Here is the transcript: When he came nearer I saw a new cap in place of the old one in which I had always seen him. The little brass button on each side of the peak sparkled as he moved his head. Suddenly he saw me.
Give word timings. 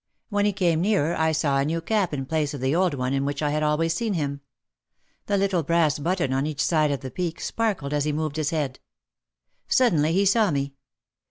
When 0.29 0.45
he 0.45 0.51
came 0.51 0.81
nearer 0.81 1.15
I 1.15 1.31
saw 1.31 1.59
a 1.59 1.63
new 1.65 1.79
cap 1.79 2.11
in 2.11 2.25
place 2.25 2.55
of 2.55 2.61
the 2.61 2.73
old 2.73 2.95
one 2.95 3.13
in 3.13 3.23
which 3.23 3.43
I 3.43 3.51
had 3.51 3.61
always 3.61 3.93
seen 3.93 4.15
him. 4.15 4.41
The 5.27 5.37
little 5.37 5.61
brass 5.61 5.99
button 5.99 6.33
on 6.33 6.47
each 6.47 6.65
side 6.65 6.89
of 6.89 7.01
the 7.01 7.11
peak 7.11 7.39
sparkled 7.39 7.93
as 7.93 8.05
he 8.05 8.11
moved 8.11 8.37
his 8.37 8.49
head. 8.49 8.79
Suddenly 9.67 10.11
he 10.13 10.25
saw 10.25 10.49
me. 10.49 10.73